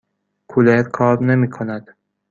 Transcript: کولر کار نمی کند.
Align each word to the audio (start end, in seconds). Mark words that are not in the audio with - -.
کولر 0.49 0.83
کار 0.83 1.23
نمی 1.23 1.49
کند. 1.49 1.95